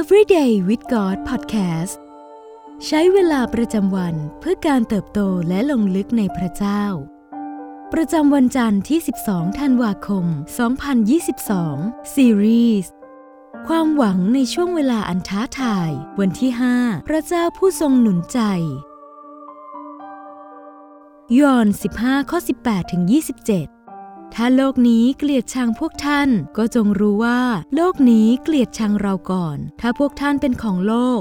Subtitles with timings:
[0.00, 1.94] Everyday with God Podcast
[2.86, 6.84] ใช้เวลาประจำวันเพื่อการเติบโตและลงลึกในพระเจ้า
[7.92, 10.26] ประจำวันจันทร์ที่ 12 ธันวาคม
[11.40, 12.92] 2022 ซีรีส์
[13.66, 16.50] ความหวังในช่วงเวลาอันท้าทาย วันที่
[16.80, 18.40] 5 พระเจ้าผู้ทรงหนุนใจ
[21.40, 21.66] ยอห์น
[21.98, 23.81] 15 ข้อ 18 ถึง 27
[24.34, 27.40] ถ้าโลกนี้เกลียดชังพวกท่านก็จงรู้ว่า
[27.74, 31.20] โลกนี้เกลียดชังเราก่อน ถ้าพวกท่านเป็นของโลก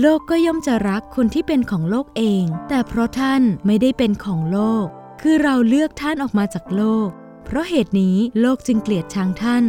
[0.00, 4.86] โลกก็ย่อมจะรักคนที่เป็นของโลกเอง แต่เพราะท่านไม่ได้เป็นของโลก
[5.20, 7.08] คือเราเลือกท่านออกมาจากโลก
[7.44, 9.64] เพราะเหตุนี้โลกจึงเกลียดชังท่าน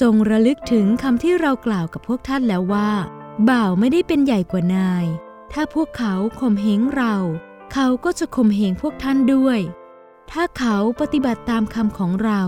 [0.00, 2.90] จงระลึกถึงคำที่เรากล่าวกับพวกท่านแล้วว่า
[3.48, 5.04] บ่าวไม่ได้เป็นใหญ่กว่านาย
[5.52, 7.14] ถ้าพวกเขาข่มเหงเรา
[7.72, 9.60] เขาก็จะข่มเหงพวกท่านด้วย
[10.32, 12.42] ถ้าเขาปฏิบัติตามคำของเรา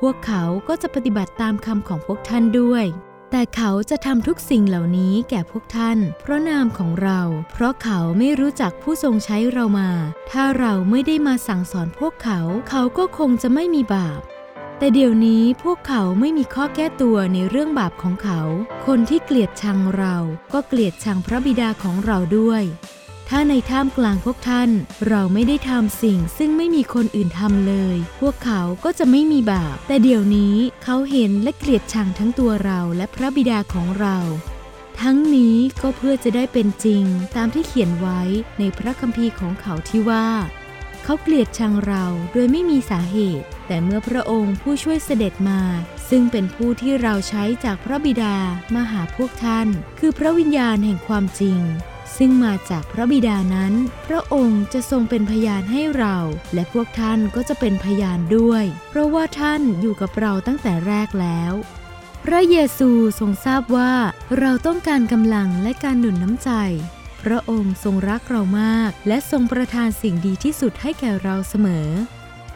[0.00, 2.84] พวกเขาก็จะปฏิบัติตามคำของพวกท่านด้วย
[3.30, 7.20] แต่เขาจะทำทุกสิ่งเหล่านี้แก่พวกท่าน เพราะนามของเรา
[7.52, 9.90] เพราะเขาไม่รู้จักผู้ทรงใช้เรามา
[10.30, 14.20] ถ้าเราไม่ได้มาสั่งสอนพวกเขา เขาก็คงจะไม่มีบาป
[14.78, 18.40] แต่เดี๋ยวนี้พวกเขาไม่มีข้อแก้ตัวในเรื่องบาปของเขา
[18.86, 20.16] คนที่เกลียดชังเรา
[20.52, 22.62] ก็เกลียดชังพระบิดาของเราด้วย
[23.32, 24.70] ถ้าในท่ามกลางพวกท่าน
[25.08, 34.16] เราไม่ได้ทำสิ่งซึ่งไม่มีคนอื่นทำเลย พวกเขาก็จะไม่มีบาป แต่เดี๋ยวนี้เขาเห็นและเกลียดชังทั้งตัวเราและพระบิดาของเรา
[35.00, 37.04] ทั้งนี้ก็เพื่อจะได้เป็นจริง
[37.36, 38.20] ตามที่เขียนไว้
[38.58, 40.28] ในพระคัมภีร์ของเขาที่ว่า
[41.04, 45.62] เขาเกลียดชังเราโดยไม่มีสาเหตุ แต่เมื่อพระองค์ผู้ช่วยเสด็จมา
[46.08, 48.36] ซึ่งเป็นผู้ที่เราใช้จากพระบิดา
[48.74, 51.60] มาหาพวกท่าน คือพระวิญญาณแห่งความจริง
[52.16, 53.72] ซึ่งมาจากพระบิดานั้น
[54.06, 56.16] พระองค์จะทรงเป็นพยานให้เรา
[56.54, 61.52] และพวกท่านก็จะเป็นพยานด้วย เพราะว่าท่านอยู่กับเราตั้งแต่แรกแล้ว
[62.24, 63.92] พระเยซูทรงทราบว่า
[64.38, 66.50] เราต้องการกำลังและการหนุนน้ำใจ
[67.22, 71.88] พระองค์ทรงรักเรามาก และทรงประทานสิ่งดีที่สุดให้แก่เราเสมอ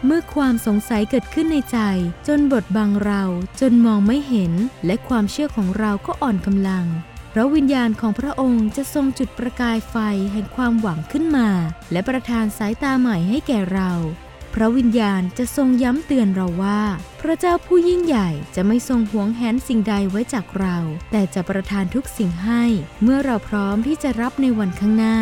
[0.04, 1.78] เมื่อความสงสัยเกิดขึ้นในใจ
[2.28, 3.22] จนบดบังเรา
[3.60, 4.52] จนมองไม่เห็น
[4.86, 6.86] และความเชื่อของเราก็อ่อนกำลัง
[7.34, 9.96] พระวิญญาณของพระองค์จะทรงจุดประกายไฟ
[10.32, 11.48] แห่งความหวังขึ้นมา
[11.92, 13.92] และประทานสายตาใหม่ให้แก่เรา
[14.54, 16.82] พระวิญญาณจะทรงย้ำเตือนเราว่า
[17.20, 20.76] พระเจ้าผู้ยิ่งใหญ่จะไม่ทรงหวงแหนสิ่งใดไว้จากเรา
[21.10, 22.64] แต่จะประทานทุกสิ่งให้
[23.02, 25.18] เมื่อเราพร้อมที่จะรับในวันข้างหน้า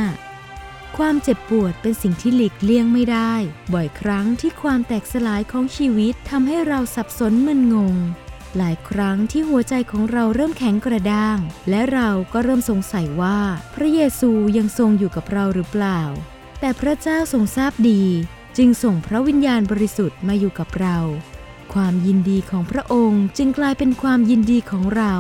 [0.97, 3.35] ความเจ็บปวดเป็นสิ่งที่หลีกเลี่ยงไม่ได้
[3.73, 7.97] บ่อยครั้งที่ความแตกสลายของชีวิตทำให้เราสับสนมึนงง
[8.57, 11.39] หลายครั้งที่หัวใจของเราเริ่มแข็งกระด้าง
[11.71, 13.39] และเราก็เริ่มสงสัยว่า
[13.75, 16.01] พระเยซูยังทรงอยู่กับเราหรือเปล่า
[16.61, 18.03] แต่พระเจ้าทรงทราบดี
[18.57, 20.99] จึงส่งพระวิญญาณบริสุทธิ์มาอยู่กับเรา
[21.75, 25.15] ความยินดีของพระองค์จึงกลายเป็นความยินดีของเรา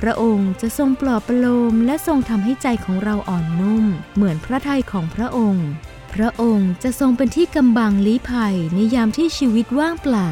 [0.00, 3.84] พระองค์จะทรงปลอบประโลมและทรงทำให้ใจของเราอ่อนนุ่ม
[4.14, 5.66] เหมือนพระทัยของพระองค์
[6.14, 10.30] พระองค์จะทรงเป็นที่กำบังลี้ภัยในยามที่ชีวิตว่างเปล่า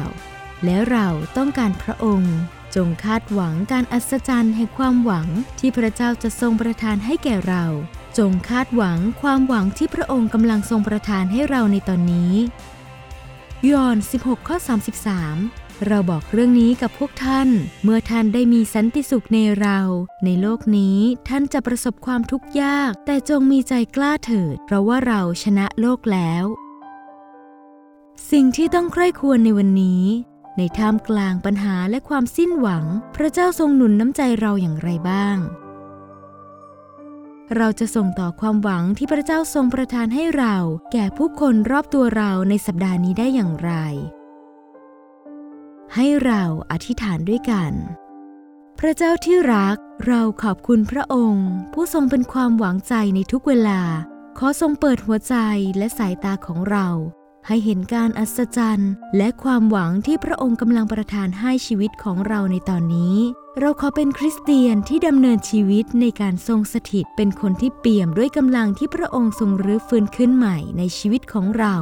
[0.65, 2.35] และเราต้องการพระองค์
[2.75, 5.27] จงคาดหวังการอัศจรรย์แห่งความหวัง
[5.59, 7.65] ที่พระเจ้าจะทรงประทานให้แก่เรา
[8.17, 12.33] จงคาดหวังความหวังที่พระองค์กำลังทรงประทานให้เราในตอนนี้
[13.69, 14.57] ยอห์น16ข้อ
[15.21, 17.49] 33 เราบอกเรื่องนี้กับพวกท่าน
[17.83, 19.79] เมื่อท่านได้มีสันติสุขในเรา
[20.25, 20.99] ในโลกนี้
[21.29, 26.45] ท่านจะประสบความทุกข์ยาก แต่จงมีใจกล้าเถิด เพราะว่าเราชนะโลกแล้ว
[28.31, 30.03] สิ่งที่ต้องใคร่ควรในวันนี้
[30.57, 32.85] ในท่ามกลางปัญหาและความสิ้นหวัง
[33.15, 35.37] พระเจ้าทรงหนุนน้ำใจเราอย่างไรบ้าง
[37.55, 40.55] เราจะส่งต่อความหวังที่พระเจ้าทรงประทานให้เรา
[40.91, 43.71] แก่ผู้คนรอบตัวเราในสัปดาห์นี้ได้อย่างไร
[45.95, 47.71] ให้เราอธิษฐานด้วยกัน
[48.79, 49.77] พระเจ้าที่รัก
[50.07, 53.81] เราขอบคุณพระองค์ ผู้ทรงเป็นความหวังใจในทุกเวลา
[54.37, 55.35] ขอทรงเปิดหัวใจ
[55.77, 56.87] และสายตาของเรา
[57.47, 63.15] ให้เห็นการอัศจรรย์ และความหวังที่พระองค์กำลังประทานให้ชีวิตของเราในตอนนี้
[63.59, 71.75] เราขอเป็นคริสเตียนที่ดำเนินชีวิตในการทรงสถิต เป็นคนที่เปี่ยมด้วยกำลังที่พระองค์ทรงรื้อฟื้นขึ้นใหม่ในชีวิตของเรา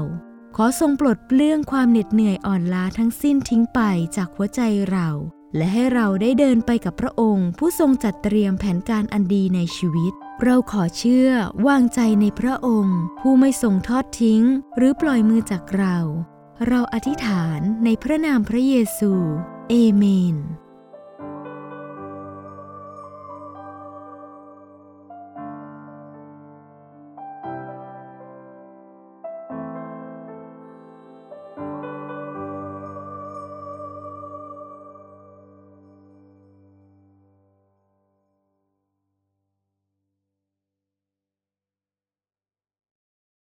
[0.56, 3.80] ขอทรงปลดเปลื้องความเหน็ดเหนื่อยอ่อนล้าทั้งสิ้นทิ้งไป
[4.16, 5.09] จากหัวใจเรา
[5.55, 10.13] และให้เราได้เดินไปกับพระองค์ ผู้ทรงจัดเตรียมแผนการอันดีในชีวิต
[10.44, 11.29] เราขอเชื่อ
[11.67, 14.44] วางใจในพระองค์ ผู้ไม่ทรงทอดทิ้ง
[14.77, 15.97] หรือปล่อยมือจากเรา
[16.67, 19.11] เราอธิษฐานในพระนามพระเยซู
[19.69, 20.03] เอเม
[20.33, 20.38] น